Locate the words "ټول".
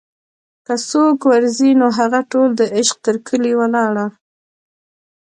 2.31-2.49